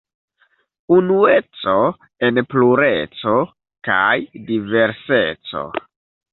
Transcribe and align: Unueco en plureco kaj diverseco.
Unueco 0.95 1.75
en 2.29 2.41
plureco 2.55 3.37
kaj 3.91 4.17
diverseco. 4.51 5.67